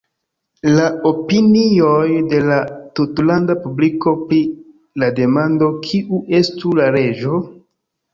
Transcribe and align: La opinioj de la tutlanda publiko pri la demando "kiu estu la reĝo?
La 0.67 0.85
opinioj 1.09 2.07
de 2.31 2.39
la 2.47 2.55
tutlanda 2.99 3.55
publiko 3.65 4.13
pri 4.31 4.39
la 5.03 5.11
demando 5.21 5.69
"kiu 5.89 6.23
estu 6.39 6.73
la 6.81 6.89
reĝo? 6.97 7.37